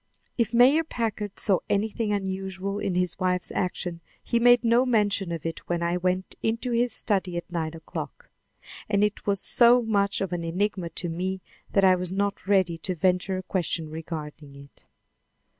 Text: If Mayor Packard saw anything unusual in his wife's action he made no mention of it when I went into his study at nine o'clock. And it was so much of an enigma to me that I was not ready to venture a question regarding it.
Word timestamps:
If 0.35 0.51
Mayor 0.51 0.83
Packard 0.83 1.37
saw 1.37 1.59
anything 1.69 2.11
unusual 2.11 2.79
in 2.79 2.95
his 2.95 3.19
wife's 3.19 3.51
action 3.51 4.01
he 4.23 4.39
made 4.39 4.63
no 4.63 4.83
mention 4.83 5.31
of 5.31 5.45
it 5.45 5.69
when 5.69 5.83
I 5.83 5.95
went 5.97 6.33
into 6.41 6.71
his 6.71 6.91
study 6.91 7.37
at 7.37 7.51
nine 7.51 7.75
o'clock. 7.75 8.31
And 8.89 9.03
it 9.03 9.27
was 9.27 9.39
so 9.39 9.83
much 9.83 10.19
of 10.19 10.33
an 10.33 10.43
enigma 10.43 10.89
to 10.89 11.07
me 11.07 11.39
that 11.73 11.83
I 11.83 11.93
was 11.95 12.09
not 12.11 12.47
ready 12.47 12.79
to 12.79 12.95
venture 12.95 13.37
a 13.37 13.43
question 13.43 13.91
regarding 13.91 14.55
it. 14.55 14.85